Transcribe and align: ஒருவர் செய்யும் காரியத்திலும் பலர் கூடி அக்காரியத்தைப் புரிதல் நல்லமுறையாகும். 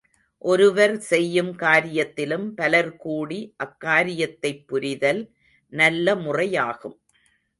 ஒருவர் 0.41 0.97
செய்யும் 0.99 1.51
காரியத்திலும் 1.57 2.47
பலர் 2.55 2.95
கூடி 2.95 3.55
அக்காரியத்தைப் 3.57 4.63
புரிதல் 4.67 5.21
நல்லமுறையாகும். 5.73 6.97